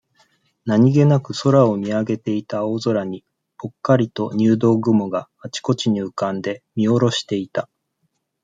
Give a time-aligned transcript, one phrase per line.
[0.65, 3.23] 何気なく空を見上げていた青空に、
[3.59, 7.69] ポッカリと、入道雲が、あちこちに浮かんで、見おろしていた。